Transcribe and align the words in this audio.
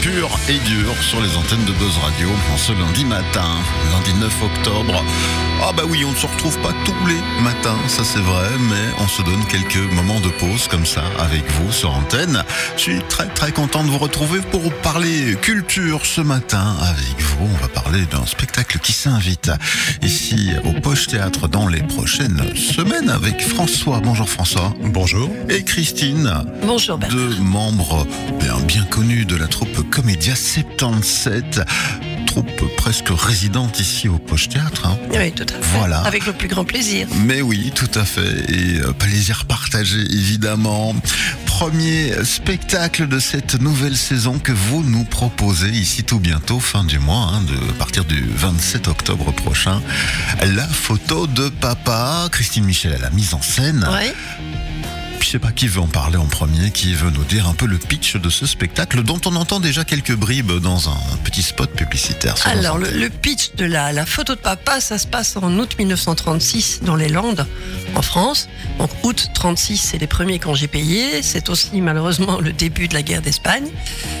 pur 0.00 0.30
et 0.48 0.58
dur 0.58 0.94
sur 1.02 1.20
les 1.20 1.36
antennes 1.36 1.64
de 1.64 1.72
Buzz 1.72 1.98
Radio 1.98 2.28
en 2.52 2.56
ce 2.56 2.72
lundi 2.72 3.04
matin, 3.04 3.48
lundi 3.92 4.14
9 4.20 4.42
octobre. 4.42 5.04
Ah 5.62 5.72
bah 5.76 5.82
oui, 5.88 6.04
on 6.04 6.10
ne 6.10 6.16
se 6.16 6.26
retrouve 6.26 6.58
pas 6.58 6.72
tous 6.84 7.06
les 7.06 7.20
matins, 7.42 7.76
ça 7.86 8.02
c'est 8.04 8.20
vrai, 8.20 8.48
mais 8.68 8.94
on 8.98 9.08
se 9.08 9.22
donne 9.22 9.44
quelques 9.46 9.92
moments 9.94 10.20
de 10.20 10.28
pause 10.28 10.68
comme 10.68 10.86
ça 10.86 11.04
avec 11.18 11.44
vous 11.52 11.70
sur 11.72 11.94
antenne. 11.94 12.42
Je 12.76 12.80
suis 12.80 12.98
très 13.08 13.26
très 13.26 13.52
content 13.52 13.84
de 13.84 13.90
vous 13.90 13.98
retrouver 13.98 14.40
pour 14.40 14.72
parler 14.82 15.36
culture 15.40 16.06
ce 16.06 16.20
matin 16.20 16.76
avec 16.80 17.20
vous. 17.20 17.29
On 17.40 17.46
va 17.62 17.68
parler 17.68 18.04
d'un 18.10 18.26
spectacle 18.26 18.78
qui 18.80 18.92
s'invite 18.92 19.50
ici 20.02 20.50
au 20.64 20.72
Poche 20.80 21.06
Théâtre 21.06 21.48
dans 21.48 21.68
les 21.68 21.82
prochaines 21.82 22.42
semaines 22.54 23.08
avec 23.08 23.40
François. 23.40 24.00
Bonjour 24.00 24.28
François. 24.28 24.74
Bonjour. 24.82 25.30
Et 25.48 25.64
Christine. 25.64 26.30
Bonjour 26.62 26.98
Bernard. 26.98 27.16
Deux 27.16 27.36
membres 27.40 28.06
bien, 28.38 28.58
bien 28.60 28.84
connus 28.84 29.24
de 29.24 29.36
la 29.36 29.46
troupe 29.46 29.88
Comédia 29.90 30.34
77 30.34 31.62
troupe 32.26 32.76
presque 32.76 33.08
résidente 33.10 33.80
ici 33.80 34.08
au 34.08 34.16
Poche 34.18 34.48
Théâtre. 34.48 34.86
hein. 34.86 34.96
Oui, 35.12 35.32
tout 35.32 35.42
à 35.48 35.60
fait. 35.60 35.78
Voilà. 35.78 36.00
Avec 36.02 36.26
le 36.26 36.32
plus 36.32 36.46
grand 36.46 36.64
plaisir. 36.64 37.08
Mais 37.26 37.42
oui, 37.42 37.72
tout 37.74 37.90
à 37.96 38.04
fait. 38.04 38.48
Et 38.48 38.78
euh, 38.80 38.92
plaisir 38.92 39.46
partagé, 39.46 39.98
évidemment. 39.98 40.94
Premier 41.60 42.24
spectacle 42.24 43.06
de 43.06 43.18
cette 43.18 43.60
nouvelle 43.60 43.94
saison 43.94 44.38
que 44.38 44.50
vous 44.50 44.82
nous 44.82 45.04
proposez 45.04 45.68
ici 45.68 46.04
tout 46.04 46.18
bientôt, 46.18 46.58
fin 46.58 46.84
du 46.84 46.98
mois, 46.98 47.32
hein, 47.34 47.42
de, 47.42 47.52
à 47.52 47.74
partir 47.74 48.06
du 48.06 48.24
27 48.34 48.88
octobre 48.88 49.30
prochain. 49.30 49.82
La 50.54 50.66
photo 50.66 51.26
de 51.26 51.50
papa, 51.50 52.30
Christine 52.32 52.64
Michel 52.64 52.94
à 52.94 52.98
la 52.98 53.10
mise 53.10 53.34
en 53.34 53.42
scène. 53.42 53.86
Je 55.30 55.36
sais 55.36 55.38
pas 55.38 55.52
qui 55.52 55.68
veut 55.68 55.80
en 55.80 55.86
parler 55.86 56.16
en 56.16 56.26
premier, 56.26 56.72
qui 56.72 56.92
veut 56.92 57.10
nous 57.10 57.22
dire 57.22 57.46
un 57.46 57.54
peu 57.54 57.66
le 57.66 57.78
pitch 57.78 58.16
de 58.16 58.28
ce 58.28 58.46
spectacle 58.46 59.04
dont 59.04 59.20
on 59.26 59.36
entend 59.36 59.60
déjà 59.60 59.84
quelques 59.84 60.16
bribes 60.16 60.50
dans 60.58 60.88
un 60.88 60.98
petit 61.22 61.42
spot 61.42 61.70
publicitaire. 61.70 62.34
Alors, 62.46 62.78
le 62.78 63.08
pitch 63.08 63.54
de 63.54 63.64
la, 63.64 63.92
la 63.92 64.06
photo 64.06 64.34
de 64.34 64.40
papa, 64.40 64.80
ça 64.80 64.98
se 64.98 65.06
passe 65.06 65.36
en 65.36 65.56
août 65.60 65.76
1936 65.78 66.80
dans 66.82 66.96
les 66.96 67.08
Landes, 67.08 67.46
en 67.94 68.02
France. 68.02 68.48
Donc, 68.80 68.90
août 69.04 69.28
36, 69.32 69.76
c'est 69.76 69.98
les 69.98 70.08
premiers 70.08 70.40
congés 70.40 70.66
payés. 70.66 71.22
C'est 71.22 71.48
aussi, 71.48 71.80
malheureusement, 71.80 72.40
le 72.40 72.52
début 72.52 72.88
de 72.88 72.94
la 72.94 73.02
guerre 73.02 73.22
d'Espagne. 73.22 73.68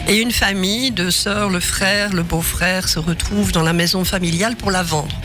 Et 0.06 0.18
une 0.18 0.30
famille, 0.30 0.92
deux 0.92 1.10
sœurs, 1.10 1.50
le 1.50 1.58
frère, 1.58 2.12
le 2.12 2.22
beau-frère 2.22 2.88
se 2.88 3.00
retrouvent 3.00 3.50
dans 3.50 3.64
la 3.64 3.72
maison 3.72 4.04
familiale 4.04 4.54
pour 4.54 4.70
la 4.70 4.84
vendre. 4.84 5.20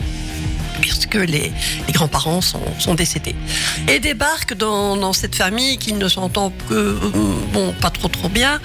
Puisque 0.96 1.28
les, 1.28 1.52
grands-parents 1.90 2.40
sont, 2.40 2.94
décédés. 2.94 3.34
Et 3.88 3.98
débarque 3.98 4.54
dans, 4.54 5.12
cette 5.12 5.34
famille 5.34 5.76
qui 5.76 5.92
ne 5.92 6.08
s'entend 6.08 6.50
que, 6.68 6.74
euh, 6.74 6.98
bon, 7.52 7.74
pas 7.80 7.90
trop 7.90 8.08
trop 8.08 8.30
bien, 8.30 8.60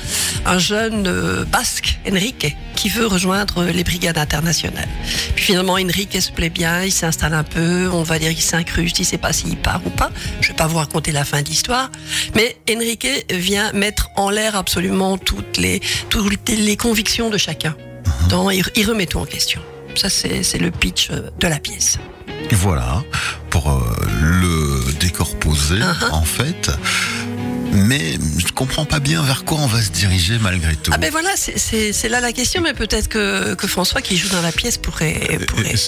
un 0.45 0.57
jeune 0.57 1.07
euh, 1.07 1.43
basque, 1.43 1.99
Enrique, 2.09 2.55
qui 2.75 2.87
veut 2.87 3.05
rejoindre 3.05 3.65
les 3.65 3.83
brigades 3.83 4.17
internationales. 4.17 4.87
Puis 5.35 5.45
finalement, 5.45 5.73
Enrique 5.73 6.21
se 6.21 6.31
plaît 6.31 6.49
bien, 6.49 6.83
il 6.83 6.91
s'installe 6.91 7.33
un 7.33 7.43
peu, 7.43 7.89
on 7.91 8.03
va 8.03 8.17
dire 8.17 8.29
qu'il 8.29 8.41
s'incruste, 8.41 8.99
il 8.99 9.03
ne 9.03 9.07
sait 9.07 9.17
pas 9.17 9.33
s'il 9.33 9.57
part 9.57 9.81
ou 9.85 9.89
pas. 9.89 10.09
Je 10.39 10.47
ne 10.47 10.53
vais 10.53 10.57
pas 10.57 10.67
vous 10.67 10.77
raconter 10.77 11.11
la 11.11 11.25
fin 11.25 11.41
d'histoire. 11.41 11.91
Mais 12.35 12.57
Enrique 12.69 13.25
vient 13.29 13.73
mettre 13.73 14.09
en 14.15 14.29
l'air 14.29 14.55
absolument 14.55 15.17
toutes 15.17 15.57
les, 15.57 15.81
convictions 16.77 17.29
de 17.29 17.37
chacun. 17.37 17.75
Il 18.75 18.87
remet 18.87 19.05
tout 19.05 19.19
en 19.19 19.25
question. 19.25 19.61
Ça, 19.95 20.09
c'est 20.09 20.57
le 20.57 20.71
pitch 20.71 21.09
euh, 21.11 21.29
de 21.39 21.47
la 21.47 21.59
pièce. 21.59 21.97
Voilà, 22.51 23.03
pour 23.49 23.69
euh, 23.71 23.79
le 24.21 24.93
décor 24.99 25.35
posé, 25.37 25.75
Uh-huh. 25.79 26.11
en 26.11 26.23
fait. 26.23 26.71
Mais 27.73 28.17
je 28.37 28.51
comprends 28.53 28.85
pas 28.85 28.99
bien 28.99 29.21
vers 29.23 29.45
quoi 29.45 29.57
on 29.59 29.67
va 29.67 29.81
se 29.81 29.91
diriger 29.91 30.37
malgré 30.39 30.75
tout. 30.75 30.91
Ah 30.93 30.97
ben 30.97 31.09
voilà, 31.11 31.29
c'est- 31.35 32.09
là 32.09 32.19
la 32.19 32.33
question, 32.33 32.61
mais 32.61 32.73
peut-être 32.73 33.07
que, 33.07 33.53
que 33.53 33.67
François 33.67 34.01
qui 34.01 34.17
joue 34.17 34.29
dans 34.29 34.41
la 34.41 34.51
pièce 34.51 34.77
pourrait... 34.77 35.39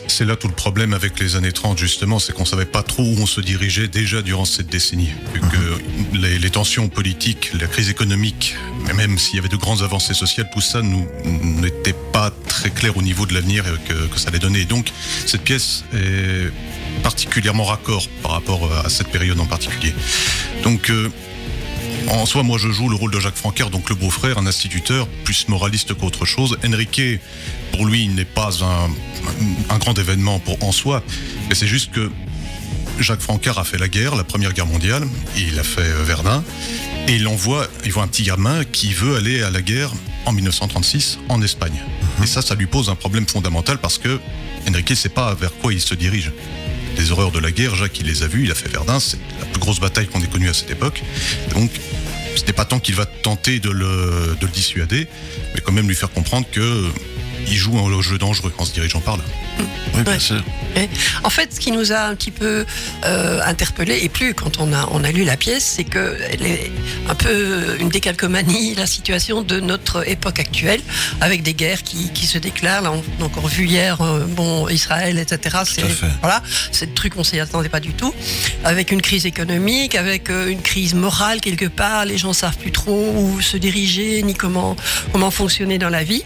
C'est 0.08 0.26
là 0.26 0.36
tout 0.36 0.48
le 0.48 0.54
problème 0.54 0.94
avec 0.94 1.20
les 1.20 1.36
années 1.36 1.52
30, 1.52 1.78
justement, 1.78 2.20
c'est 2.20 2.34
qu'on 2.34 2.46
savait 2.46 2.66
pas 2.66 2.84
trop 2.84 3.04
où 3.04 3.16
on 3.20 3.26
se 3.26 3.42
dirigeait 3.42 3.88
déjà 3.90 4.22
durant 4.22 4.46
cette 4.46 4.68
décennie. 4.68 5.10
Vu 5.34 5.42
que 5.42 6.18
les, 6.18 6.40
les 6.40 6.50
tensions 6.50 6.88
politiques, 6.88 7.52
la 7.60 7.68
crise 7.68 7.90
économique, 7.90 8.56
mais 8.88 8.94
même 8.94 9.18
s'il 9.18 9.36
y 9.36 9.40
avait 9.40 9.50
de 9.50 9.58
grandes 9.58 9.82
avancées 9.82 10.14
sociales, 10.14 10.50
tout 10.54 10.62
ça 10.62 10.82
n'était 10.82 11.96
pas 12.14 12.32
très 12.48 12.70
clair 12.70 12.96
au 12.96 13.02
niveau 13.02 13.26
de 13.26 13.34
l'avenir 13.34 13.66
que, 13.88 13.94
que 13.94 14.20
ça 14.20 14.30
allait 14.30 14.40
donner. 14.40 14.62
Et 14.62 14.66
donc, 14.66 14.92
cette 15.26 15.42
pièce 15.42 15.84
est 15.94 16.50
particulièrement 17.02 17.66
raccord 17.66 18.08
par 18.22 18.32
rapport 18.32 18.72
à 18.86 18.90
cette 18.90 19.08
période 19.08 19.40
en 19.40 19.46
particulier. 19.46 19.94
Donc, 20.64 20.90
euh, 20.90 21.10
en 22.10 22.26
soi, 22.26 22.44
moi, 22.44 22.58
je 22.58 22.70
joue 22.70 22.90
le 22.90 22.96
rôle 22.96 23.12
de 23.12 23.20
Jacques 23.20 23.36
Francaire, 23.36 23.70
donc 23.70 23.90
le 23.90 23.96
beau-frère, 23.96 24.38
un 24.38 24.46
instituteur, 24.46 25.08
plus 25.24 25.48
moraliste 25.48 25.94
qu'autre 25.94 26.26
chose. 26.26 26.58
Enrique, 26.66 27.02
pour 27.72 27.86
lui, 27.86 28.04
il 28.04 28.16
n'est 28.16 28.26
pas 28.26 28.52
un, 28.64 29.78
grand 29.78 29.98
événement 29.98 30.40
pour, 30.40 30.62
en 30.64 30.72
soi, 30.72 31.04
mais 31.50 31.56
c'est 31.56 31.68
juste 31.68 31.92
que 31.92 32.12
Jacques 33.00 33.22
Francaire 33.22 33.58
a 33.58 33.64
fait 33.64 33.78
la 33.78 33.88
guerre, 33.88 34.16
la 34.16 34.24
Première 34.24 34.54
Guerre 34.54 34.68
mondiale, 34.68 35.04
il 35.36 35.58
a 35.60 35.64
fait 35.64 35.82
euh, 35.82 36.04
Verdun, 36.04 36.44
et 37.08 37.16
il 37.16 37.28
envoie, 37.28 37.68
il 37.86 37.92
voit 37.92 38.04
un 38.04 38.08
petit 38.08 38.24
gamin 38.24 38.64
qui 38.66 38.94
veut 38.94 39.16
aller 39.16 39.42
à 39.42 39.50
la 39.50 39.62
guerre 39.62 39.92
en 40.26 40.32
1936 40.32 41.20
en 41.30 41.42
Espagne. 41.42 41.82
Et 42.22 42.28
ça, 42.28 42.42
ça 42.42 42.56
lui 42.56 42.68
pose 42.68 42.90
un 42.90 42.96
problème 42.96 43.28
fondamental 43.28 43.80
parce 43.80 43.98
que 43.98 44.20
Enrique 44.70 44.92
ne 44.92 44.96
sait 44.96 45.10
pas 45.10 45.34
vers 45.34 45.54
quoi 45.58 45.74
il 45.74 45.82
se 45.82 45.96
dirige. 45.96 46.32
Les 46.98 47.12
horreurs 47.12 47.32
de 47.32 47.40
la 47.40 47.52
guerre, 47.52 47.76
Jacques, 47.76 48.00
il 48.00 48.08
les 48.08 48.24
a 48.24 48.28
vues, 48.28 48.44
il 48.44 48.52
a 48.52 48.56
fait 48.56 48.70
Verdun, 48.70 49.00
c'est 49.00 49.18
la 49.40 49.46
plus 49.46 49.60
grosse 49.60 49.80
bataille 49.80 50.08
qu'on 50.08 50.22
ait 50.22 50.28
connue 50.28 50.50
à 50.50 50.54
cette 50.54 50.72
époque. 50.72 51.02
Donc, 51.54 51.72
ce 52.36 52.44
n'est 52.44 52.54
pas 52.54 52.66
tant 52.66 52.80
qu'il 52.80 52.96
va 52.96 53.06
tenter 53.06 53.60
de 53.60 53.70
le, 53.70 54.36
de 54.40 54.46
le 54.46 54.52
dissuader, 54.52 55.08
mais 55.54 55.62
quand 55.62 55.72
même 55.72 55.88
lui 55.88 55.96
faire 55.96 56.12
comprendre 56.12 56.48
que 56.52 56.90
il 57.48 57.56
joue 57.56 57.78
un 57.78 58.02
jeu 58.02 58.18
dangereux 58.18 58.54
en 58.58 58.66
se 58.66 58.74
dirigeant 58.74 59.00
par 59.00 59.18
là. 59.18 59.24
oui, 59.60 60.02
bien 60.04 60.14
ouais. 60.14 60.20
sûr. 60.20 60.44
Et 60.76 60.90
en 61.24 61.30
fait, 61.30 61.54
ce 61.54 61.60
qui 61.60 61.72
nous 61.72 61.92
a 61.92 62.00
un 62.00 62.16
petit 62.16 62.32
peu 62.32 62.66
euh, 63.06 63.40
interpellé 63.46 64.00
et 64.02 64.10
plus 64.10 64.34
quand 64.34 64.60
on 64.60 64.74
a, 64.74 64.90
on 64.92 65.04
a 65.04 65.12
lu 65.12 65.24
la 65.24 65.38
pièce, 65.38 65.64
c'est 65.64 65.84
que 65.84 66.18
elle 66.32 66.46
est 66.46 66.72
un 67.08 67.16
peu 67.16 67.78
une 67.80 67.90
décalcomanie, 67.90 68.76
la 68.76 68.88
situation 68.88 69.44
de 69.44 69.60
notre 69.60 70.08
époque 70.08 70.40
actuelle, 70.40 70.82
avec 71.22 71.44
des 71.44 71.54
guerres 71.54 71.84
qui, 71.84 72.10
qui 72.12 72.26
se 72.26 72.38
déclarent. 72.38 72.82
Là, 72.82 72.92
on 72.92 73.24
a 73.24 73.26
encore 73.26 73.48
vu 73.48 73.66
hier, 73.68 74.02
euh, 74.02 74.26
bon, 74.26 74.68
Israël, 74.70 75.20
etc. 75.20 75.60
C'est 75.66 75.84
voilà, 76.22 76.42
c'est 76.72 76.88
le 76.88 76.94
truc 76.94 77.14
qu'on 77.16 77.24
s'y 77.24 77.40
attendait 77.40 77.70
pas 77.70 77.80
du 77.80 77.94
tout. 77.94 78.14
Avec 78.64 78.92
une 78.92 79.02
crise 79.02 79.26
économique, 79.26 79.96
avec 79.96 80.30
euh, 80.30 80.48
une 80.48 80.62
crise 80.62 80.96
morale 80.96 81.40
quelque 81.42 81.66
part, 81.66 82.06
les 82.06 82.18
gens 82.18 82.34
savent 82.34 82.58
plus 82.58 82.72
trop 82.72 83.14
où 83.16 83.42
se 83.42 83.58
diriger 83.58 84.24
ni 84.24 84.34
comment 84.34 84.76
comment 85.12 85.32
fonctionner 85.32 85.78
dans 85.78 85.90
la 85.90 86.04
vie. 86.04 86.24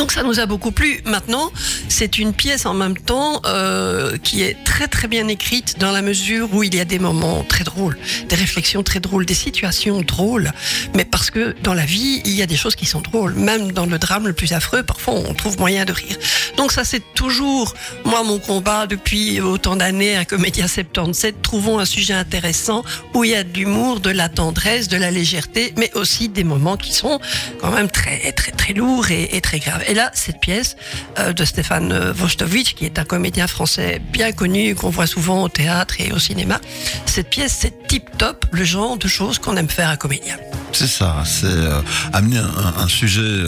Donc 0.00 0.12
ça 0.12 0.22
nous 0.22 0.40
a 0.40 0.46
beaucoup 0.46 0.72
plu. 0.72 1.02
Maintenant, 1.04 1.52
c'est 1.90 2.16
une 2.16 2.32
pièce 2.32 2.64
en 2.64 2.72
même 2.72 2.96
temps 2.96 3.42
euh, 3.44 4.16
qui 4.16 4.42
est 4.42 4.56
très 4.64 4.88
très 4.88 5.08
bien 5.08 5.28
écrite 5.28 5.78
dans 5.78 5.92
la 5.92 6.00
mesure 6.00 6.48
où 6.54 6.62
il 6.62 6.74
y 6.74 6.80
a 6.80 6.86
des 6.86 6.98
moments 6.98 7.44
très 7.46 7.64
drôles, 7.64 7.98
des 8.30 8.36
réflexions 8.36 8.82
très 8.82 9.00
drôles, 9.00 9.26
des 9.26 9.34
situations 9.34 10.00
drôles. 10.00 10.52
Mais 10.94 11.04
parce 11.04 11.30
que 11.30 11.54
dans 11.62 11.74
la 11.74 11.84
vie, 11.84 12.22
il 12.24 12.32
y 12.32 12.40
a 12.40 12.46
des 12.46 12.56
choses 12.56 12.76
qui 12.76 12.86
sont 12.86 13.02
drôles. 13.02 13.34
Même 13.34 13.72
dans 13.72 13.84
le 13.84 13.98
drame 13.98 14.26
le 14.26 14.32
plus 14.32 14.54
affreux, 14.54 14.82
parfois 14.82 15.12
on 15.16 15.34
trouve 15.34 15.58
moyen 15.58 15.84
de 15.84 15.92
rire. 15.92 16.16
Donc 16.56 16.72
ça 16.72 16.82
c'est 16.82 17.02
toujours 17.12 17.74
moi 18.06 18.22
mon 18.22 18.38
combat 18.38 18.86
depuis 18.86 19.42
autant 19.42 19.76
d'années 19.76 20.16
à 20.16 20.24
Comédia 20.24 20.66
77. 20.66 21.42
Trouvons 21.42 21.78
un 21.78 21.84
sujet 21.84 22.14
intéressant 22.14 22.84
où 23.12 23.24
il 23.24 23.32
y 23.32 23.34
a 23.34 23.44
de 23.44 23.52
l'humour, 23.52 24.00
de 24.00 24.08
la 24.08 24.30
tendresse, 24.30 24.88
de 24.88 24.96
la 24.96 25.10
légèreté, 25.10 25.74
mais 25.76 25.90
aussi 25.94 26.30
des 26.30 26.44
moments 26.44 26.78
qui 26.78 26.94
sont 26.94 27.20
quand 27.60 27.70
même 27.70 27.90
très 27.90 28.32
très 28.32 28.52
très 28.52 28.72
lourds 28.72 29.10
et, 29.10 29.36
et 29.36 29.42
très 29.42 29.58
graves. 29.58 29.84
Et 29.90 29.94
là, 29.94 30.12
cette 30.14 30.38
pièce 30.38 30.76
euh, 31.18 31.32
de 31.32 31.44
Stéphane 31.44 31.90
euh, 31.90 32.12
Vostovitch, 32.12 32.74
qui 32.74 32.84
est 32.84 33.00
un 33.00 33.04
comédien 33.04 33.48
français 33.48 34.00
bien 34.12 34.30
connu, 34.30 34.76
qu'on 34.76 34.88
voit 34.88 35.08
souvent 35.08 35.42
au 35.42 35.48
théâtre 35.48 35.96
et 35.98 36.12
au 36.12 36.18
cinéma, 36.20 36.60
cette 37.06 37.28
pièce, 37.28 37.56
c'est 37.58 37.88
tip 37.88 38.04
top 38.16 38.46
le 38.52 38.62
genre 38.62 38.96
de 38.96 39.08
choses 39.08 39.40
qu'on 39.40 39.56
aime 39.56 39.68
faire 39.68 39.88
à 39.88 39.96
comédien. 39.96 40.36
C'est 40.72 40.86
ça, 40.86 41.24
c'est 41.26 41.46
euh, 41.46 41.82
amener 42.12 42.38
un, 42.38 42.82
un 42.84 42.86
sujet 42.86 43.42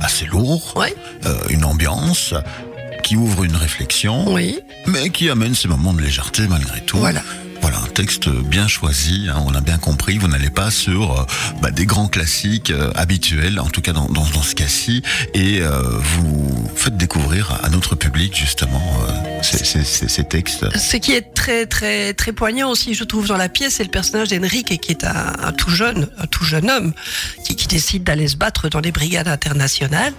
assez 0.00 0.26
lourd, 0.26 0.72
Ouais, 0.76 0.94
euh, 1.26 1.36
une 1.50 1.64
ambiance 1.64 2.32
qui 3.02 3.16
ouvre 3.16 3.42
une 3.42 3.56
réflexion, 3.56 4.32
oui, 4.32 4.60
mais 4.86 5.10
qui 5.10 5.30
amène 5.30 5.56
ces 5.56 5.66
moments 5.66 5.92
de 5.92 6.00
légèreté 6.00 6.46
malgré 6.46 6.80
tout. 6.82 6.98
Voilà. 6.98 7.22
Un 7.74 7.88
texte 7.88 8.28
bien 8.28 8.68
choisi, 8.68 9.28
hein, 9.28 9.42
on 9.46 9.54
a 9.54 9.60
bien 9.60 9.78
compris, 9.78 10.18
vous 10.18 10.28
n'allez 10.28 10.50
pas 10.50 10.70
sur 10.70 11.20
euh, 11.20 11.24
bah, 11.62 11.70
des 11.70 11.86
grands 11.86 12.08
classiques 12.08 12.70
euh, 12.70 12.90
habituels, 12.94 13.58
en 13.60 13.68
tout 13.68 13.80
cas 13.80 13.92
dans, 13.92 14.42
ce 14.42 14.54
cas-ci, 14.54 15.02
et 15.34 15.60
euh, 15.60 15.82
vous 15.98 16.70
faites 16.74 16.96
découvrir 16.96 17.58
à 17.62 17.68
notre 17.70 17.94
public 17.94 18.36
justement 18.36 18.82
ces, 19.42 20.24
textes. 20.24 20.66
Ce 20.76 20.96
qui 20.96 21.12
est 21.12 21.34
très 21.34 21.66
très 21.66 22.14
très 22.14 22.32
poignant 22.32 22.70
aussi, 22.70 22.94
je 22.94 23.04
trouve, 23.04 23.26
dans 23.26 23.36
la 23.36 23.48
pièce, 23.48 23.74
c'est 23.74 23.84
le 23.84 23.90
personnage 23.90 24.28
d'Enrique, 24.28 24.80
qui 24.80 24.90
est 24.90 25.04
un, 25.04 25.52
tout 25.52 25.70
jeune, 25.70 26.08
un 26.18 26.26
tout 26.26 26.44
jeune 26.44 26.70
homme, 26.70 26.92
qui, 27.44 27.66
décide 27.66 28.04
d'aller 28.04 28.28
se 28.28 28.36
battre 28.36 28.68
dans 28.68 28.80
les 28.80 28.92
brigades 28.92 29.28
internationales, 29.28 30.12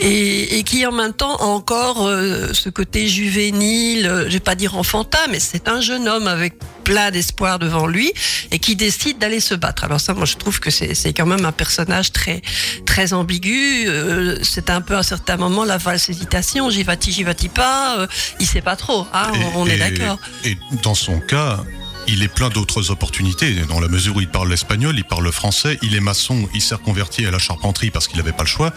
et, 0.00 0.58
et 0.58 0.62
qui 0.62 0.84
en 0.84 0.92
même 0.92 1.12
temps 1.12 1.36
a 1.36 1.44
encore 1.44 2.08
ce 2.52 2.68
côté 2.68 3.08
juvénile, 3.08 4.24
je 4.26 4.32
vais 4.32 4.40
pas 4.40 4.54
dire 4.54 4.76
enfantin, 4.76 5.18
mais 5.30 5.40
c'est 5.40 5.68
un 5.68 5.80
jeune 5.80 6.08
homme 6.08 6.26
avec 6.26 6.54
plein 6.88 7.10
d'espoir 7.10 7.58
devant 7.58 7.86
lui 7.86 8.10
et 8.50 8.58
qui 8.58 8.74
décide 8.74 9.18
d'aller 9.18 9.40
se 9.40 9.54
battre. 9.54 9.84
Alors 9.84 10.00
ça, 10.00 10.14
moi, 10.14 10.24
je 10.24 10.36
trouve 10.36 10.58
que 10.58 10.70
c'est 10.70 11.12
quand 11.12 11.26
même 11.26 11.44
un 11.44 11.52
personnage 11.52 12.12
très 12.12 12.40
très 12.86 13.12
ambigu. 13.12 13.86
Euh, 13.86 14.38
c'est 14.42 14.70
un 14.70 14.80
peu 14.80 14.94
à 14.96 15.00
un 15.00 15.02
certain 15.02 15.36
moment 15.36 15.64
la 15.64 15.76
valse 15.76 16.08
hésitation. 16.08 16.70
J'y 16.70 16.84
va-t-il, 16.84 17.12
j'y 17.12 17.24
va-t-il 17.24 17.50
pas 17.50 17.98
euh, 17.98 18.06
Il 18.40 18.46
sait 18.46 18.62
pas 18.62 18.74
trop. 18.74 19.06
Hein, 19.12 19.30
on, 19.54 19.66
est 19.66 19.76
d'accord. 19.76 20.18
Et 20.44 20.56
dans 20.82 20.94
son 20.94 21.20
cas, 21.20 21.60
il 22.06 22.22
est 22.22 22.28
plein 22.28 22.48
d'autres 22.48 22.90
opportunités, 22.90 23.54
dans 23.68 23.80
la 23.80 23.88
mesure 23.88 24.16
où 24.16 24.22
il 24.22 24.28
parle 24.28 24.48
l'espagnol, 24.48 24.96
il 24.96 25.04
parle 25.04 25.24
le 25.24 25.30
français, 25.30 25.78
il 25.82 25.94
est 25.94 26.00
maçon, 26.00 26.48
il 26.54 26.62
s'est 26.62 26.74
reconverti 26.74 27.26
à 27.26 27.30
la 27.30 27.38
charpenterie 27.38 27.90
parce 27.90 28.08
qu'il 28.08 28.16
n'avait 28.16 28.32
pas 28.32 28.44
le 28.44 28.48
choix, 28.48 28.72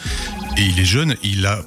et 0.58 0.64
il 0.64 0.78
est 0.82 0.86
jeune, 0.86 1.16
il 1.24 1.46
a 1.46 1.62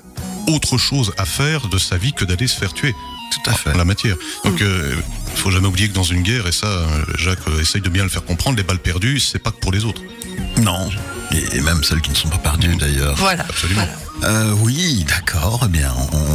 autre 0.47 0.77
chose 0.77 1.15
à 1.17 1.25
faire 1.25 1.69
de 1.69 1.79
sa 1.79 1.97
vie 1.97 2.13
que 2.13 2.27
d'aller 2.27 2.49
se 2.49 2.59
faire 2.59 2.75
tuer. 2.75 2.95
Tout 3.35 3.51
à 3.51 3.55
fait. 3.55 3.77
La 3.77 3.85
matière. 3.85 4.17
Donc, 4.45 4.57
il 4.61 4.67
euh, 4.67 4.95
faut 5.35 5.51
jamais 5.51 5.67
oublier 5.67 5.89
que 5.89 5.95
dans 5.95 6.05
une 6.05 6.23
guerre, 6.23 6.47
et 6.47 6.53
ça, 6.53 6.67
euh, 6.67 6.87
Jacques 7.17 7.47
euh, 7.49 7.61
essaye 7.61 7.81
de 7.81 7.89
bien 7.89 8.05
le 8.05 8.09
faire 8.09 8.25
comprendre, 8.25 8.57
les 8.57 8.63
balles 8.63 8.79
perdues, 8.79 9.19
c'est 9.19 9.41
pas 9.41 9.51
que 9.51 9.59
pour 9.59 9.73
les 9.73 9.85
autres. 9.85 10.03
Non, 10.59 10.89
et 11.53 11.61
même 11.61 11.83
celles 11.83 12.01
qui 12.01 12.11
ne 12.11 12.17
sont 12.17 12.29
pas 12.29 12.39
perdues 12.39 12.77
d'ailleurs. 12.77 13.17
Voilà. 13.17 13.45
Absolument. 13.49 13.87
Euh, 14.23 14.55
oui, 14.63 15.05
d'accord. 15.07 15.63
Eh 15.65 15.69
bien, 15.69 15.93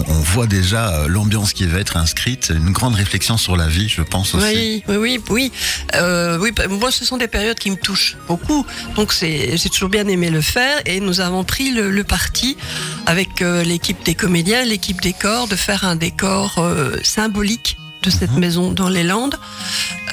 on, 0.08 0.14
voit 0.22 0.46
déjà 0.46 0.90
euh, 0.94 1.08
l'ambiance 1.08 1.54
qui 1.54 1.66
va 1.66 1.80
être 1.80 1.98
inscrite, 1.98 2.52
une 2.54 2.72
grande 2.72 2.94
réflexion 2.94 3.38
sur 3.38 3.58
la 3.58 3.68
vie, 3.68 3.90
je 3.90 4.02
pense 4.02 4.36
aussi. 4.36 4.46
Oui, 4.46 4.84
oui, 4.88 4.98
oui, 4.98 5.22
oui. 5.30 5.52
Euh, 5.96 6.38
oui 6.38 6.52
moi, 6.70 6.92
ce 6.92 7.04
sont 7.04 7.18
des 7.18 7.28
périodes 7.28 7.58
qui 7.58 7.72
me 7.72 7.78
touchent 7.78 8.18
beaucoup. 8.28 8.66
Donc, 8.96 9.14
j'ai 9.20 9.58
toujours 9.72 9.90
bien 9.90 10.08
aimé 10.08 10.30
le 10.30 10.42
faire, 10.42 10.82
et 10.86 11.00
nous 11.00 11.20
avons 11.20 11.44
pris 11.44 11.72
le, 11.72 12.04
parti 12.04 12.58
avec 13.06 13.40
l'équipe 13.40 14.04
des 14.04 14.16
comédiens, 14.16 14.64
l'équipe 14.64 15.02
des 15.02 15.14
corps, 15.14 15.48
de 15.48 15.56
faire 15.56 15.84
un 15.84 15.96
décor 15.96 16.64
symbolique 17.04 17.78
de 18.04 18.10
cette 18.10 18.32
mhm. 18.32 18.40
maison 18.40 18.72
dans 18.72 18.90
les 18.90 19.04
Landes. 19.04 19.36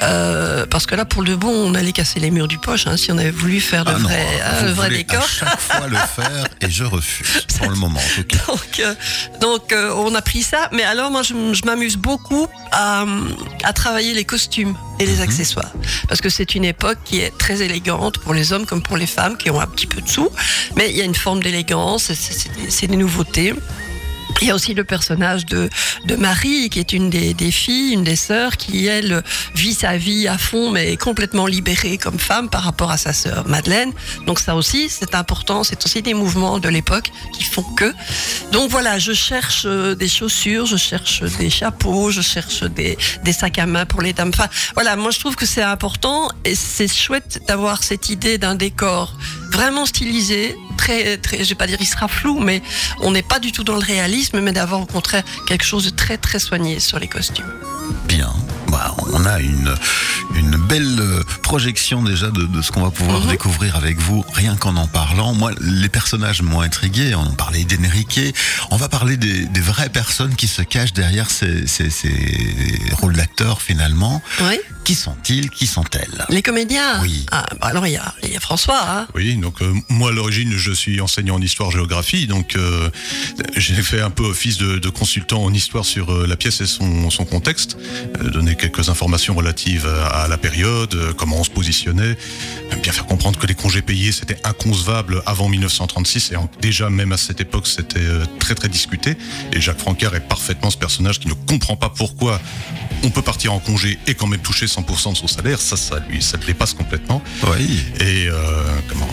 Euh, 0.03 0.67
parce 0.67 0.87
que 0.87 0.95
là, 0.95 1.05
pour 1.05 1.23
le 1.23 1.37
bon, 1.37 1.49
on 1.49 1.75
allait 1.75 1.93
casser 1.93 2.21
les 2.21 2.31
murs 2.31 2.49
du 2.49 2.59
poche 2.59 2.87
hein, 2.87 2.97
si 2.97 3.11
on 3.13 3.19
avait 3.19 3.31
voulu 3.31 3.61
faire 3.61 3.85
de 3.85 3.93
ah 3.95 3.99
vrai, 3.99 4.27
un 4.45 4.73
vrai 4.73 4.91
décor. 4.91 5.23
À 5.23 5.27
chaque 5.27 5.61
fois 5.61 5.87
le 5.87 5.97
faire 6.17 6.47
et 6.61 6.71
je 6.71 6.85
refuse 6.85 7.47
pour 7.59 7.71
le 7.71 7.77
moment. 7.77 7.99
En 7.99 8.15
tout 8.15 8.25
cas. 8.25 8.39
Donc, 8.47 8.81
euh, 8.81 8.95
donc 9.41 9.73
euh, 9.73 9.95
on 9.97 10.15
a 10.15 10.23
pris 10.23 10.43
ça. 10.43 10.69
Mais 10.73 10.83
alors, 10.83 11.11
moi, 11.11 11.23
je, 11.23 11.35
m'amuse 11.65 11.97
beaucoup 11.97 12.47
à, 12.73 13.05
à, 13.65 13.73
travailler 13.73 14.13
les 14.13 14.25
costumes 14.25 14.77
et 14.99 15.07
les 15.07 15.17
mhm. 15.17 15.23
accessoires 15.23 15.73
parce 16.09 16.21
que 16.21 16.29
c'est 16.29 16.55
une 16.55 16.65
époque 16.65 16.99
qui 17.05 17.21
est 17.21 17.37
très 17.37 17.63
élégante 17.63 18.19
pour 18.19 18.35
les 18.35 18.53
hommes 18.53 18.67
comme 18.67 18.83
pour 18.83 18.97
les 18.97 19.07
femmes 19.07 19.37
qui 19.37 19.51
ont 19.51 19.61
un 19.61 19.67
petit 19.67 19.87
peu 19.87 20.01
de 20.01 20.09
sous. 20.09 20.31
Mais 20.77 20.91
il 20.91 20.97
y 20.97 21.01
a 21.01 21.05
une 21.05 21.15
forme 21.15 21.43
d'élégance, 21.43 22.13
c'est 22.13 22.87
des 22.87 22.97
nouveautés. 22.97 23.55
Il 24.43 24.49
y 24.49 24.51
a 24.51 24.55
aussi 24.55 24.75
le 24.75 24.85
personnage 24.85 25.47
de, 25.47 25.71
de 26.05 26.17
Marie, 26.17 26.69
qui 26.69 26.79
est 26.79 26.93
une 26.93 27.11
des, 27.11 27.33
des, 27.33 27.51
filles, 27.51 27.95
une 27.95 28.05
des 28.05 28.17
sœurs, 28.17 28.57
qui, 28.57 28.87
elle, 28.87 29.23
vit 29.55 29.75
sa 29.75 29.97
vie 29.97 30.29
à 30.29 30.37
fond, 30.37 30.71
mais 30.71 30.93
est 30.93 30.97
complètement 30.97 31.47
libérée 31.47 31.97
comme 31.97 32.19
femme 32.19 32.51
par 32.51 32.63
rapport 32.63 32.91
à 32.91 32.99
sa 32.99 33.13
sœur 33.13 33.49
Madeleine. 33.49 33.93
Donc 34.27 34.39
ça 34.39 34.55
aussi, 34.55 34.89
c'est 34.91 35.15
important. 35.15 35.65
C'est 35.65 35.85
aussi 35.85 36.03
des 36.03 36.15
mouvements 36.15 36.59
de 36.59 36.69
l'époque 36.69 37.11
qui 37.33 37.45
font 37.45 37.63
que. 37.63 37.93
Donc 38.53 38.71
voilà, 38.71 38.99
je 38.99 39.13
cherche 39.13 39.65
euh, 39.67 39.95
des 39.95 40.09
chaussures, 40.09 40.67
je 40.67 40.77
cherche 40.77 41.23
des 41.39 41.51
chapeaux, 41.51 42.11
je 42.11 42.21
cherche 42.21 42.63
des, 42.63 42.99
des 43.25 43.33
sacs 43.33 43.59
à 43.59 43.67
main 43.67 43.87
pour 43.87 44.03
les 44.03 44.13
dames. 44.13 44.31
Enfin, 44.35 44.49
voilà, 44.75 44.97
moi 44.97 45.11
je 45.11 45.19
trouve 45.19 45.37
que 45.37 45.47
c'est 45.47 45.63
important 45.63 46.29
et 46.45 46.55
c'est 46.55 46.93
chouette 46.93 47.41
d'avoir 47.49 47.83
cette 47.83 48.11
idée 48.11 48.39
d'un 48.39 48.55
décor 48.55 49.17
vraiment 49.51 49.87
stylisé, 49.87 50.57
très, 50.77 51.17
très, 51.19 51.43
je 51.45 51.49
vais 51.51 51.55
pas 51.55 51.67
dire 51.67 51.79
il 51.81 51.87
sera 51.87 52.09
flou, 52.09 52.39
mais 52.41 52.63
on 53.01 53.11
n'est 53.11 53.23
pas 53.23 53.39
du 53.39 53.53
tout 53.53 53.65
dans 53.65 53.75
le 53.75 53.85
réalisme, 53.85 54.41
mais 54.41 54.53
d'avoir 54.53 54.81
au 54.81 54.87
contraire 54.87 55.23
quelque 55.47 55.65
chose 55.65 55.85
de 55.85 55.91
très 55.91 56.19
très 56.19 56.39
soigné 56.39 56.81
sur 56.81 56.99
les 56.99 57.09
costumes. 57.09 57.53
Bien. 58.07 58.33
Bah, 58.77 58.95
on 59.11 59.25
a 59.25 59.41
une, 59.41 59.75
une 60.35 60.57
belle 60.57 61.01
euh, 61.01 61.23
projection 61.43 62.03
déjà 62.03 62.29
de, 62.29 62.61
ce 62.61 62.71
qu'on 62.71 62.83
va 62.83 62.91
pouvoir 62.91 63.23
mhm. 63.23 63.31
découvrir 63.31 63.75
avec 63.75 63.99
vous, 63.99 64.23
rien 64.35 64.55
qu'en 64.55 64.77
en 64.77 64.87
parlant. 64.87 65.33
Moi, 65.33 65.53
les 65.63 65.89
personnages 65.89 66.43
m'ont 66.43 66.61
intrigué. 66.61 67.15
On 67.15 67.33
parlait 67.33 67.65
d'Enrique. 67.65 68.21
On 68.71 68.77
va 68.77 68.91
parler 68.91 69.17
des, 69.17 69.49
vraies 69.61 69.89
personnes 69.89 70.37
qui 70.37 70.47
se 70.47 70.61
cachent 70.61 70.93
derrière 70.93 71.31
ces, 71.31 71.67
ces, 71.67 71.89
ces 71.89 72.13
rôles 73.01 73.15
d'acteurs 73.15 73.63
finalement. 73.63 74.21
Oui. 74.43 74.59
Qui 74.87 74.95
sont-ils? 74.95 75.51
Qui 75.51 75.67
sont-elles? 75.67 76.25
Les 76.29 76.43
comédiens 76.43 77.03
Oui. 77.03 77.27
Ah, 77.33 77.45
bah 77.61 77.67
alors 77.67 77.89
il 77.89 77.95
y 77.95 77.97
a, 77.97 78.15
y 78.23 78.37
a, 78.37 78.41
François. 78.41 78.81
Hein 78.89 79.09
oui, 79.17 79.35
donc 79.35 79.61
euh, 79.61 79.75
moi 79.89 80.11
à 80.11 80.13
l'origine 80.13 80.53
je 80.57 80.71
suis 80.71 81.01
enseignant 81.01 81.35
en 81.35 81.43
histoire-géographie, 81.43 82.29
donc 82.29 82.55
euh, 82.55 82.89
j'ai 83.57 83.83
fait 83.83 84.01
un 84.01 84.11
peu 84.11 84.23
office 84.23 84.59
de, 84.59 84.79
de 84.79 84.89
consultant 84.89 85.43
en 85.43 85.53
histoire 85.53 85.85
sur 85.85 86.13
euh, 86.13 86.29
la 86.29 86.37
pièce 86.37 86.61
et 86.61 86.67
son, 86.67 87.11
son 87.11 87.25
contexte, 87.25 87.77
donner 88.23 88.55
quelques 88.69 88.89
informations 88.89 89.35
relatives 89.35 89.87
à, 90.11 90.27
la 90.29 90.37
période, 90.37 91.15
comment 91.17 91.41
on 91.41 91.45
se 91.45 91.51
positionnait, 91.51 92.17
bien 92.83 92.93
faire 92.93 93.07
comprendre 93.07 93.39
que 93.39 93.47
les 93.47 93.55
congés 93.55 93.83
payés 93.83 94.13
c'était 94.13 94.39
inconcevable 94.45 95.23
avant 95.27 95.49
1936 95.49 96.33
et 96.33 96.37
déjà 96.61 96.91
même 96.91 97.13
à 97.13 97.17
cette 97.17 97.41
époque 97.41 97.67
c'était 97.67 98.01
très 98.39 98.55
très 98.55 98.69
discuté. 98.69 99.17
Et 99.53 99.61
Jacques 99.61 99.79
Francard 99.79 100.15
est 100.15 100.21
parfaitement 100.29 100.71
ce 100.71 100.79
personnage 100.79 101.21
qui 101.21 101.29
ne 101.29 101.35
comprend 101.35 101.77
pas 101.77 101.91
pourquoi 101.91 102.41
on 103.05 103.11
peut 103.11 103.23
partir 103.23 103.53
en 103.53 103.61
congé 103.61 103.99
et 104.07 104.15
quand 104.15 104.27
même 104.27 104.41
toucher 104.41 104.67
100% 104.67 105.13
de 105.13 105.17
son 105.17 105.27
salaire, 105.27 105.61
ça, 105.61 105.77
ça 105.77 106.01
lui, 106.09 106.23
ça 106.23 106.39
te 106.39 106.47
dépasse 106.47 106.75
complètement. 106.75 107.23
Oui. 107.49 107.85
Et 108.01 108.29
euh, 108.29 108.65
comment 108.89 109.09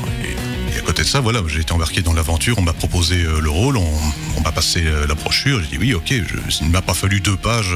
et, 0.76 0.80
à 0.80 0.82
côté 0.82 1.04
de 1.04 1.08
ça, 1.08 1.20
voilà, 1.20 1.42
j'ai 1.48 1.62
été 1.62 1.74
embarqué 1.74 2.02
dans 2.02 2.14
l'aventure. 2.14 2.58
On 2.58 2.62
m'a 2.62 2.74
proposé 2.74 3.24
euh, 3.24 3.40
le 3.40 3.50
rôle, 3.50 3.78
on, 3.78 4.42
m'a 4.44 4.52
passé 4.52 4.84
euh, 4.86 5.08
la 5.08 5.16
brochure. 5.16 5.62
J'ai 5.62 5.68
dit 5.68 5.78
oui, 5.78 5.94
ok. 5.94 6.12
Il 6.12 6.68
ne 6.68 6.72
m'a 6.72 6.82
pas 6.82 6.94
fallu 6.94 7.22
deux 7.22 7.38
pages 7.38 7.74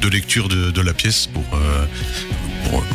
de 0.00 0.08
lecture 0.08 0.48
de, 0.48 0.80
la 0.80 0.94
pièce 0.94 1.26
pour, 1.26 1.44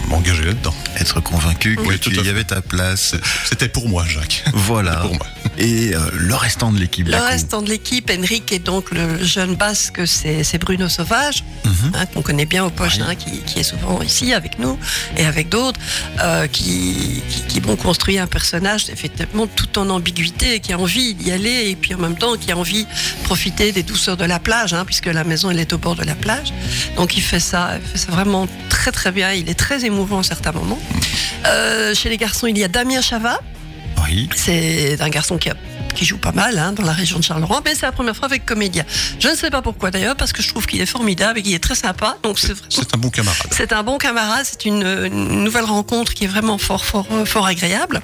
m'engager 0.07 0.45
là-dedans. 0.45 0.73
Être 0.97 1.19
convaincu 1.21 1.77
qu'il 2.01 2.25
y 2.25 2.29
avait 2.29 2.43
ta 2.43 2.61
place. 2.61 3.15
C'était 3.45 3.69
pour 3.69 3.87
moi, 3.89 4.05
Jacques. 4.05 4.43
Voilà. 4.53 4.97
pour 4.97 5.15
moi. 5.15 5.27
Et 5.57 5.93
le 6.13 6.35
restant 6.35 6.71
de 6.71 6.79
l'équipe. 6.79 7.07
Le 7.07 7.17
restant 7.17 7.61
de 7.61 7.69
l'équipe, 7.69 8.09
Henrik 8.09 8.51
est 8.51 8.59
donc 8.59 8.91
le 8.91 9.23
jeune 9.23 9.55
basque, 9.55 10.01
c'est 10.05 10.57
Bruno 10.57 10.89
Sauvage. 10.89 11.43
Mhm. 11.65 11.91
Hein, 11.93 12.05
qu'on 12.07 12.21
connaît 12.21 12.45
bien 12.45 12.63
au 12.65 12.69
poche, 12.69 12.99
hein, 12.99 13.15
qui, 13.15 13.59
est 13.59 13.63
souvent 13.63 14.01
ici 14.01 14.33
avec 14.33 14.59
nous 14.59 14.77
et 15.17 15.25
avec 15.25 15.49
d'autres, 15.49 15.79
euh, 16.19 16.47
qui, 16.47 17.21
qui, 17.47 17.59
vont 17.59 17.75
construire 17.75 18.23
un 18.23 18.27
personnage 18.27 18.89
effectivement 18.89 19.47
tout 19.47 19.77
en 19.77 19.89
ambiguïté, 19.89 20.59
qui 20.59 20.73
a 20.73 20.79
envie 20.79 21.13
d'y 21.13 21.31
aller 21.31 21.69
et 21.69 21.75
puis 21.75 21.93
en 21.93 21.99
même 21.99 22.17
temps 22.17 22.35
qui 22.35 22.51
a 22.51 22.57
envie 22.57 22.85
de 22.85 23.23
profiter 23.23 23.71
des 23.71 23.83
douceurs 23.83 24.17
de 24.17 24.25
la 24.25 24.39
plage, 24.39 24.73
hein, 24.73 24.85
puisque 24.85 25.07
la 25.07 25.23
maison 25.23 25.51
elle 25.51 25.59
est 25.59 25.73
au 25.73 25.77
bord 25.77 25.95
de 25.95 26.03
la 26.03 26.15
plage. 26.15 26.53
Donc 26.97 27.17
il 27.17 27.21
fait 27.21 27.39
ça, 27.39 27.77
il 27.81 27.87
fait 27.87 27.97
ça 27.97 28.11
vraiment 28.11 28.47
très 28.69 28.91
très 28.91 29.11
bien. 29.11 29.31
Il 29.33 29.49
est 29.49 29.59
très 29.61 29.85
émouvant 29.85 30.19
à 30.19 30.23
certains 30.23 30.51
moments. 30.51 30.79
Euh, 31.45 31.93
chez 31.93 32.09
les 32.09 32.17
garçons, 32.17 32.47
il 32.47 32.57
y 32.57 32.63
a 32.63 32.67
Damien 32.67 32.99
Chavat. 32.99 33.39
Oui. 34.03 34.27
C'est 34.35 34.99
un 34.99 35.09
garçon 35.09 35.37
qui 35.37 35.49
a 35.49 35.55
qui 35.93 36.05
joue 36.05 36.17
pas 36.17 36.31
mal 36.31 36.57
hein, 36.57 36.73
dans 36.73 36.83
la 36.83 36.93
région 36.93 37.19
de 37.19 37.23
Charleroi, 37.23 37.61
mais 37.65 37.75
c'est 37.75 37.85
la 37.85 37.91
première 37.91 38.15
fois 38.15 38.25
avec 38.25 38.45
Comédia. 38.45 38.85
Je 39.19 39.27
ne 39.27 39.35
sais 39.35 39.49
pas 39.49 39.61
pourquoi 39.61 39.91
d'ailleurs, 39.91 40.15
parce 40.15 40.33
que 40.33 40.41
je 40.41 40.49
trouve 40.49 40.65
qu'il 40.65 40.81
est 40.81 40.85
formidable 40.85 41.39
et 41.39 41.41
qu'il 41.43 41.53
est 41.53 41.63
très 41.63 41.75
sympa. 41.75 42.17
Donc 42.23 42.39
c'est 42.39 42.53
un 42.93 42.97
bon 42.97 43.09
camarade. 43.09 43.47
C'est 43.51 43.73
un 43.73 43.83
bon 43.83 43.97
camarade, 43.97 44.45
c'est 44.49 44.65
une, 44.65 45.07
nouvelle 45.43 45.65
rencontre 45.65 46.13
qui 46.13 46.25
est 46.25 46.27
vraiment 46.27 46.57
fort, 46.57 46.85
fort, 46.85 47.07
fort 47.25 47.45
agréable. 47.45 48.01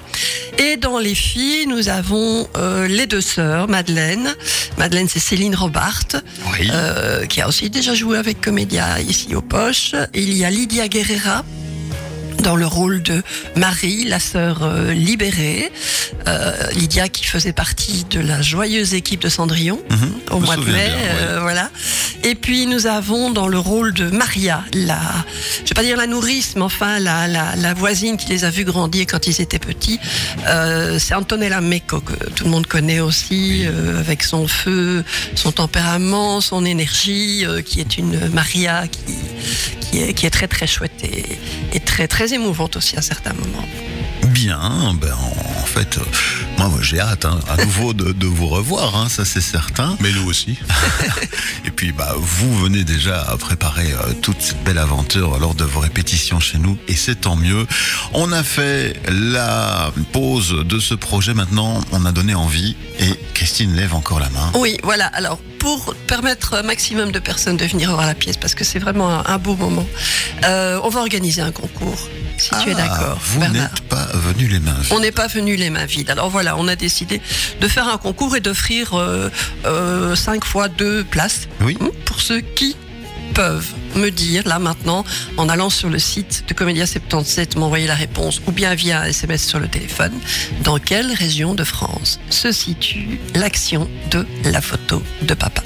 Et 0.58 0.76
dans 0.76 0.98
les 0.98 1.14
filles, 1.14 1.66
nous 1.66 1.88
avons 1.88 2.48
euh, 2.56 2.88
les 2.88 3.06
deux 3.06 3.20
sœurs, 3.20 3.68
Madeleine. 3.68 4.34
Madeleine, 4.76 5.08
c'est 5.08 5.20
Céline 5.20 5.54
Robart, 5.54 6.04
euh, 6.60 7.26
qui 7.26 7.40
a 7.40 7.48
aussi 7.48 7.70
déjà 7.70 7.94
joué 7.94 8.18
avec 8.18 8.40
Comédia 8.40 9.00
ici 9.00 9.34
au 9.34 9.42
Poche. 9.42 9.94
Il 10.14 10.32
y 10.32 10.44
a 10.44 10.50
Lydia 10.50 10.88
Guerrera 10.88 11.44
dans 12.42 12.56
le 12.56 12.66
rôle 12.66 13.02
de 13.02 13.22
Marie, 13.56 14.04
la 14.04 14.20
sœur 14.20 14.62
euh, 14.62 14.92
libérée, 14.92 15.70
euh, 16.26 16.52
Lydia 16.72 17.08
qui 17.08 17.24
faisait 17.24 17.52
partie 17.52 18.04
de 18.10 18.20
la 18.20 18.42
joyeuse 18.42 18.94
équipe 18.94 19.20
de 19.20 19.28
Cendrillon 19.28 19.80
mhm. 19.90 20.12
au 20.30 20.40
mois 20.40 20.56
de 20.56 20.64
mai, 20.64 20.90
euh, 21.20 21.38
voilà. 21.40 21.70
Et 22.24 22.34
puis 22.34 22.66
nous 22.66 22.86
avons 22.86 23.30
dans 23.30 23.48
le 23.48 23.58
rôle 23.58 23.92
de 23.92 24.10
Maria, 24.10 24.64
la, 24.72 25.00
je 25.64 25.68
vais 25.68 25.74
pas 25.74 25.82
dire 25.82 25.96
la 25.96 26.06
nourrice, 26.06 26.54
mais 26.56 26.62
enfin 26.62 26.98
la, 26.98 27.28
la, 27.28 27.56
la 27.56 27.74
voisine 27.74 28.16
qui 28.16 28.28
les 28.28 28.44
a 28.44 28.50
vus 28.50 28.64
grandir 28.64 29.06
quand 29.08 29.26
ils 29.26 29.40
étaient 29.40 29.58
petits. 29.58 30.00
c'est 30.98 31.14
Antonella 31.14 31.60
Mecco 31.60 32.00
que 32.00 32.30
tout 32.30 32.44
le 32.44 32.50
monde 32.50 32.66
connaît 32.66 33.00
aussi, 33.00 33.64
avec 33.98 34.22
son 34.22 34.48
feu, 34.48 35.04
son 35.34 35.52
tempérament, 35.52 36.40
son 36.40 36.64
énergie, 36.64 37.44
qui 37.64 37.80
est 37.80 37.98
une 37.98 38.28
Maria 38.30 38.86
qui 38.88 39.14
qui 39.90 40.02
est, 40.02 40.12
qui 40.14 40.26
est 40.26 40.30
très 40.30 40.48
très 40.48 40.66
chouette 40.66 40.92
et, 41.02 41.24
et 41.74 41.80
très 41.80 42.08
très 42.08 42.27
émouvante 42.34 42.76
aussi 42.76 42.96
à 42.96 43.02
certains 43.02 43.32
moments. 43.32 43.66
Bien, 44.26 44.94
ben 45.00 45.14
en 45.14 45.66
fait, 45.66 45.98
euh, 45.98 46.02
moi 46.58 46.70
j'ai 46.82 47.00
hâte 47.00 47.24
hein, 47.24 47.38
à 47.48 47.64
nouveau 47.64 47.92
de, 47.92 48.12
de, 48.12 48.26
vous 48.26 48.46
revoir, 48.46 48.96
hein, 48.96 49.08
ça 49.08 49.24
c'est 49.24 49.40
certain. 49.40 49.96
Mais 50.00 50.12
nous 50.12 50.28
aussi. 50.28 50.58
Et 51.64 51.70
puis 51.70 51.92
bah 51.92 52.14
vous 52.16 52.56
venez 52.58 52.84
déjà 52.84 53.20
à 53.22 53.36
préparer 53.36 53.92
euh, 53.92 54.12
toute 54.22 54.40
cette 54.40 54.62
belle 54.64 54.78
aventure 54.78 55.38
lors 55.38 55.54
de 55.54 55.64
vos 55.64 55.80
répétitions 55.80 56.40
chez 56.40 56.58
nous, 56.58 56.76
et 56.88 56.94
c'est 56.94 57.22
tant 57.22 57.36
mieux. 57.36 57.66
On 58.12 58.32
a 58.32 58.42
fait 58.42 59.00
la 59.08 59.92
pause 60.12 60.64
de 60.64 60.78
ce 60.78 60.94
projet, 60.94 61.34
maintenant 61.34 61.80
on 61.92 62.04
a 62.04 62.12
donné 62.12 62.34
envie, 62.34 62.76
et 62.98 63.10
Christine 63.34 63.74
lève 63.74 63.94
encore 63.94 64.20
la 64.20 64.30
main. 64.30 64.52
Oui, 64.54 64.78
voilà. 64.82 65.06
Alors 65.06 65.38
pour 65.68 65.94
permettre 66.06 66.54
un 66.54 66.62
maximum 66.62 67.12
de 67.12 67.18
personnes 67.18 67.58
de 67.58 67.66
venir 67.66 67.90
voir 67.92 68.06
la 68.06 68.14
pièce, 68.14 68.38
parce 68.38 68.54
que 68.54 68.64
c'est 68.64 68.78
vraiment 68.78 69.10
un, 69.10 69.22
un 69.26 69.36
beau 69.36 69.54
moment, 69.54 69.86
euh, 70.44 70.80
on 70.82 70.88
va 70.88 71.00
organiser 71.00 71.42
un 71.42 71.52
concours. 71.52 72.08
Si 72.38 72.48
tu 72.62 72.70
es 72.70 72.74
Ah, 72.78 72.86
d'accord, 72.86 73.18
Vous 73.22 73.40
n'êtes 73.40 73.80
pas 73.90 74.06
venu 74.14 74.46
les 74.46 74.60
mains 74.60 74.72
vides. 74.80 74.92
On 74.96 75.00
n'est 75.00 75.12
pas 75.12 75.26
venu 75.26 75.56
les 75.56 75.68
mains 75.68 75.84
vides. 75.84 76.08
Alors 76.08 76.30
voilà, 76.30 76.56
on 76.56 76.68
a 76.68 76.74
décidé 76.76 77.20
de 77.60 77.68
faire 77.68 77.86
un 77.86 77.98
concours 77.98 78.34
et 78.34 78.40
d'offrir 78.40 78.94
euh, 78.94 79.28
euh, 79.66 80.16
cinq 80.16 80.46
fois 80.46 80.68
deux 80.68 81.04
places 81.04 81.48
Oui. 81.60 81.76
hein, 81.82 81.90
pour 82.06 82.22
ceux 82.22 82.40
qui 82.40 82.74
peuvent 83.38 83.70
me 83.94 84.10
dire 84.10 84.42
là 84.48 84.58
maintenant 84.58 85.04
en 85.36 85.48
allant 85.48 85.70
sur 85.70 85.88
le 85.88 86.00
site 86.00 86.42
de 86.48 86.54
Comédia 86.54 86.88
77 86.88 87.54
m'envoyer 87.54 87.86
la 87.86 87.94
réponse 87.94 88.42
ou 88.48 88.50
bien 88.50 88.74
via 88.74 89.02
un 89.02 89.04
SMS 89.04 89.46
sur 89.46 89.60
le 89.60 89.68
téléphone 89.68 90.10
dans 90.64 90.78
quelle 90.80 91.12
région 91.12 91.54
de 91.54 91.62
France 91.62 92.18
se 92.30 92.50
situe 92.50 93.20
l'action 93.36 93.88
de 94.10 94.26
la 94.46 94.60
photo 94.60 95.00
de 95.22 95.34
papa? 95.34 95.62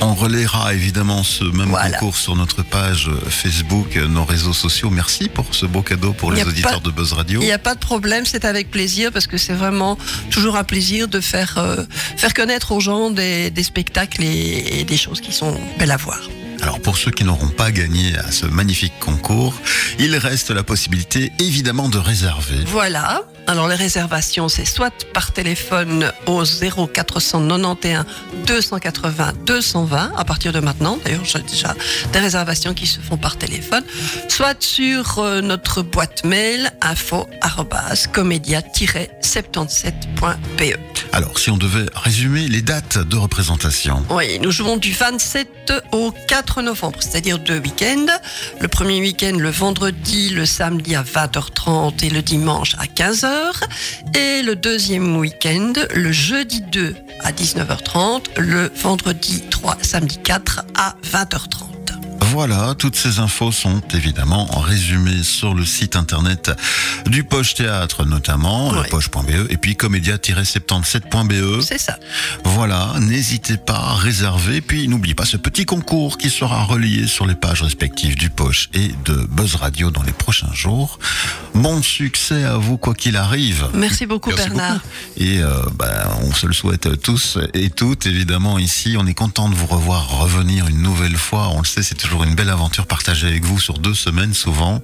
On 0.00 0.14
relaiera 0.14 0.72
évidemment 0.72 1.22
ce 1.22 1.44
même 1.44 1.68
Voilà. 1.68 1.90
concours 1.98 2.16
sur 2.16 2.34
notre 2.34 2.62
page 2.62 3.10
Facebook, 3.28 3.94
nos 3.96 4.24
réseaux 4.24 4.54
sociaux. 4.54 4.88
Merci 4.88 5.28
pour 5.28 5.54
ce 5.54 5.66
beau 5.66 5.82
cadeau 5.82 6.14
pour 6.14 6.32
les 6.32 6.42
auditeurs 6.44 6.80
pas- 6.80 6.88
de 6.88 6.90
Buzz 6.90 7.12
Radio. 7.12 7.40
Il 7.42 7.44
n'y 7.44 7.52
a 7.52 7.58
pas 7.58 7.74
de 7.74 7.80
problème, 7.80 8.24
c'est 8.24 8.46
avec 8.46 8.70
plaisir 8.70 9.12
parce 9.12 9.26
que 9.26 9.36
c'est 9.36 9.52
vraiment 9.52 9.98
toujours 10.30 10.56
un 10.56 10.64
plaisir 10.64 11.08
de 11.08 11.20
faire, 11.20 11.58
euh, 11.58 11.84
faire 12.16 12.32
connaître 12.32 12.72
aux 12.72 12.80
gens 12.80 13.10
des, 13.10 13.50
des 13.50 13.62
spectacles 13.62 14.24
et, 14.24 14.80
et 14.80 14.84
des 14.84 14.96
choses 14.96 15.20
qui 15.20 15.32
sont 15.34 15.54
belles 15.78 15.90
à 15.92 15.98
voir. 15.98 16.18
Alors 16.62 16.80
pour 16.80 16.96
ceux 16.96 17.10
qui 17.10 17.24
n'auront 17.24 17.48
pas 17.48 17.72
gagné 17.72 18.16
à 18.16 18.30
ce 18.30 18.46
magnifique 18.46 18.92
concours, 19.00 19.54
il 19.98 20.16
reste 20.16 20.50
la 20.50 20.62
possibilité 20.62 21.32
évidemment 21.40 21.88
de 21.88 21.98
réserver. 21.98 22.62
Voilà. 22.66 23.22
Alors 23.46 23.68
les 23.68 23.74
réservations, 23.74 24.48
c'est 24.48 24.64
soit 24.64 24.92
par 25.12 25.32
téléphone 25.32 26.10
au 26.26 26.42
0491 26.44 27.76
280 28.46 29.32
220 29.46 30.12
à 30.16 30.24
partir 30.24 30.52
de 30.52 30.60
maintenant. 30.60 30.98
D'ailleurs, 31.04 31.24
j'ai 31.24 31.40
déjà 31.40 31.74
des 32.12 32.20
réservations 32.20 32.74
qui 32.74 32.86
se 32.86 33.00
font 33.00 33.16
par 33.16 33.36
téléphone, 33.36 33.82
soit 34.28 34.62
sur 34.62 35.18
euh, 35.18 35.40
notre 35.40 35.82
boîte 35.82 36.24
mail 36.24 36.70
info 36.80 37.28
comédia-77.be. 38.12 40.76
Alors 41.12 41.38
si 41.38 41.50
on 41.50 41.56
devait 41.56 41.86
résumer 41.94 42.48
les 42.48 42.62
dates 42.62 42.98
de 42.98 43.16
représentation. 43.16 44.04
Oui, 44.10 44.38
nous 44.40 44.50
jouons 44.50 44.76
du 44.76 44.92
27 44.92 45.72
au 45.92 46.12
4 46.28 46.62
novembre, 46.62 46.98
c'est-à-dire 47.00 47.38
deux 47.38 47.58
week-ends. 47.58 48.06
Le 48.60 48.68
premier 48.68 49.00
week-end, 49.00 49.36
le 49.38 49.50
vendredi, 49.50 50.30
le 50.30 50.46
samedi 50.46 50.94
à 50.94 51.02
20h30 51.02 52.04
et 52.04 52.10
le 52.10 52.22
dimanche 52.22 52.76
à 52.78 52.86
15h. 52.86 53.31
Et 54.14 54.42
le 54.42 54.56
deuxième 54.56 55.16
week-end, 55.16 55.72
le 55.94 56.12
jeudi 56.12 56.60
2 56.60 56.94
à 57.20 57.32
19h30, 57.32 58.38
le 58.38 58.70
vendredi 58.74 59.42
3, 59.50 59.78
samedi 59.82 60.18
4 60.18 60.64
à 60.74 60.96
20h30. 61.04 61.71
Voilà, 62.36 62.74
toutes 62.78 62.96
ces 62.96 63.18
infos 63.18 63.52
sont 63.52 63.82
évidemment 63.92 64.46
résumées 64.46 65.22
sur 65.22 65.52
le 65.54 65.66
site 65.66 65.96
internet 65.96 66.50
du 67.04 67.24
Poche 67.24 67.52
Théâtre 67.54 68.06
notamment, 68.06 68.70
Ouais. 68.70 68.88
poche.be, 68.88 69.50
et 69.50 69.58
puis 69.58 69.76
comédia-77.be. 69.76 71.60
C'est 71.60 71.76
ça. 71.76 71.98
Voilà, 72.44 72.94
n'hésitez 73.00 73.58
pas 73.58 73.76
à 73.76 73.94
réserver, 73.96 74.62
puis 74.62 74.88
n'oubliez 74.88 75.14
pas 75.14 75.26
ce 75.26 75.36
petit 75.36 75.66
concours 75.66 76.16
qui 76.16 76.30
sera 76.30 76.64
relié 76.64 77.06
sur 77.06 77.26
les 77.26 77.34
pages 77.34 77.60
respectives 77.60 78.16
du 78.16 78.30
Poche 78.30 78.70
et 78.72 78.92
de 79.04 79.12
Buzz 79.30 79.56
Radio 79.56 79.90
dans 79.90 80.02
les 80.02 80.12
prochains 80.12 80.54
jours. 80.54 80.98
Bon 81.54 81.82
succès 81.82 82.44
à 82.44 82.56
vous 82.56 82.78
quoi 82.78 82.94
qu'il 82.94 83.18
arrive. 83.18 83.68
Merci 83.74 84.06
beaucoup 84.06 84.30
Merci 84.30 84.48
Bernard. 84.48 84.80
Et 85.18 85.42
euh, 85.42 85.52
bah, 85.74 86.16
on 86.22 86.32
se 86.32 86.46
le 86.46 86.54
souhaite 86.54 86.98
tous 87.02 87.36
et 87.52 87.68
toutes, 87.68 88.06
évidemment, 88.06 88.58
ici. 88.58 88.96
On 88.98 89.06
est 89.06 89.12
content 89.12 89.50
de 89.50 89.54
vous 89.54 89.66
revoir 89.66 90.08
revenir 90.20 90.66
une 90.68 90.80
nouvelle 90.80 91.16
fois. 91.16 91.48
On 91.50 91.58
le 91.58 91.66
sait, 91.66 91.82
c'est 91.82 91.94
toujours 91.94 92.21
une 92.24 92.34
belle 92.34 92.50
aventure 92.50 92.86
partagée 92.86 93.26
avec 93.26 93.44
vous 93.44 93.58
sur 93.58 93.78
deux 93.78 93.94
semaines 93.94 94.34
souvent. 94.34 94.82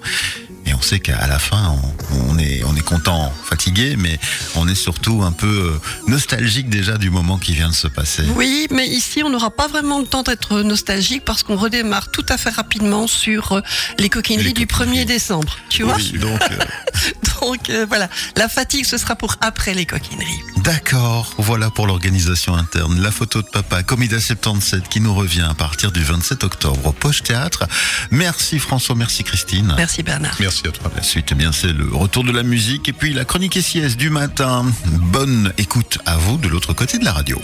Et 0.68 0.74
on 0.74 0.82
sait 0.82 1.00
qu'à 1.00 1.26
la 1.26 1.38
fin, 1.38 1.74
on, 2.12 2.30
on 2.32 2.38
est, 2.38 2.62
on 2.64 2.76
est 2.76 2.82
content, 2.82 3.32
fatigué, 3.42 3.96
mais 3.96 4.20
on 4.54 4.68
est 4.68 4.74
surtout 4.74 5.22
un 5.22 5.32
peu 5.32 5.46
euh, 5.80 5.80
nostalgique 6.10 6.68
déjà 6.68 6.98
du 6.98 7.08
moment 7.08 7.38
qui 7.38 7.54
vient 7.54 7.70
de 7.70 7.74
se 7.74 7.86
passer. 7.88 8.24
Oui, 8.36 8.66
mais 8.70 8.86
ici, 8.86 9.22
on 9.24 9.30
n'aura 9.30 9.50
pas 9.50 9.66
vraiment 9.66 9.98
le 9.98 10.04
temps 10.04 10.22
d'être 10.22 10.60
nostalgique 10.60 11.24
parce 11.24 11.42
qu'on 11.42 11.56
redémarre 11.56 12.10
tout 12.10 12.26
à 12.28 12.36
fait 12.36 12.50
rapidement 12.50 13.06
sur 13.06 13.52
euh, 13.52 13.60
les 13.98 14.10
coquineries 14.10 14.48
Les 14.48 14.52
du 14.52 14.66
coquineries. 14.66 15.04
1er 15.04 15.06
décembre. 15.06 15.56
Tu 15.70 15.84
vois 15.84 15.96
Oui, 15.96 16.18
donc, 16.18 16.40
euh, 16.42 16.58
Donc 17.40 17.70
euh, 17.70 17.86
voilà, 17.88 18.10
la 18.36 18.48
fatigue, 18.48 18.84
ce 18.84 18.98
sera 18.98 19.16
pour 19.16 19.36
après 19.40 19.72
les 19.72 19.86
coquineries. 19.86 20.40
d'accord, 20.58 21.32
voilà 21.38 21.70
pour 21.70 21.86
l'organisation 21.86 22.54
interne. 22.56 23.00
La 23.00 23.10
photo 23.12 23.40
de 23.40 23.46
papa, 23.46 23.82
Comédia 23.84 24.20
77, 24.20 24.88
qui 24.88 25.00
nous 25.00 25.14
revient 25.14 25.46
à 25.48 25.54
partir 25.54 25.92
du 25.92 26.02
27 26.02 26.44
octobre 26.44 26.84
au 26.86 26.92
Poche 26.92 27.22
Théâtre. 27.22 27.66
Merci 28.10 28.58
François, 28.58 28.96
merci 28.96 29.24
Christine. 29.24 29.72
Merci 29.76 30.02
Bernard. 30.02 30.34
Merci 30.40 30.57
La 30.96 31.02
suite, 31.02 31.28
eh 31.30 31.34
bien, 31.34 31.52
c'est 31.52 31.72
le 31.72 31.86
retour 31.94 32.24
de 32.24 32.32
la 32.32 32.42
musique 32.42 32.88
et 32.88 32.92
puis 32.92 33.12
la 33.12 33.24
chronique 33.24 33.60
SIS 33.60 33.96
du 33.96 34.10
matin. 34.10 34.64
Bonne 34.86 35.52
écoute 35.56 35.98
à 36.04 36.16
vous 36.16 36.36
de 36.36 36.48
l'autre 36.48 36.72
côté 36.72 36.98
de 36.98 37.04
la 37.04 37.12
radio. 37.12 37.40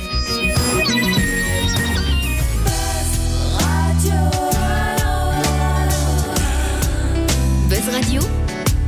Buzz 7.69 7.89
Radio, 7.93 8.21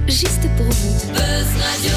juste 0.08 0.48
pour 0.56 0.66
vous. 0.66 1.12
Buzz 1.12 1.46
Radio. 1.62 1.92